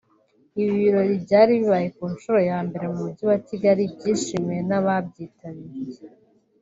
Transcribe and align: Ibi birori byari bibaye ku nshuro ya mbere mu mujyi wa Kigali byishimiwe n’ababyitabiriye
Ibi 0.59 0.73
birori 0.81 1.13
byari 1.25 1.51
bibaye 1.61 1.87
ku 1.95 2.03
nshuro 2.13 2.39
ya 2.49 2.59
mbere 2.67 2.85
mu 2.91 2.97
mujyi 3.03 3.23
wa 3.31 3.37
Kigali 3.47 3.83
byishimiwe 3.93 4.61
n’ababyitabiriye 4.69 6.01